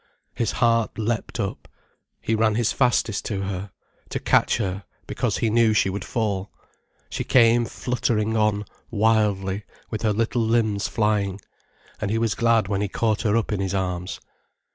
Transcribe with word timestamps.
His 0.33 0.53
heart 0.53 0.97
leapt 0.97 1.39
up, 1.39 1.67
he 2.21 2.33
ran 2.33 2.55
his 2.55 2.71
fastest 2.71 3.23
to 3.25 3.41
her, 3.43 3.69
to 4.09 4.19
catch 4.19 4.57
her, 4.57 4.83
because 5.05 5.37
he 5.37 5.51
knew 5.51 5.73
she 5.75 5.91
would 5.91 6.03
fall. 6.03 6.49
She 7.11 7.23
came 7.23 7.65
fluttering 7.65 8.35
on, 8.35 8.65
wildly, 8.89 9.63
with 9.91 10.01
her 10.01 10.11
little 10.11 10.41
limbs 10.41 10.87
flying. 10.87 11.39
And 12.01 12.09
he 12.09 12.17
was 12.17 12.33
glad 12.33 12.67
when 12.67 12.81
he 12.81 12.87
caught 12.87 13.21
her 13.21 13.37
up 13.37 13.51
in 13.51 13.59
his 13.59 13.75
arms. 13.75 14.19